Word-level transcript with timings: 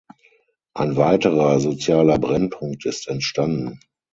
Ein 0.73 0.95
weiterer 0.95 1.59
sozialer 1.59 2.17
Brennpunkt 2.17 2.87
ist 2.87 3.07
entstanden. 3.07 3.79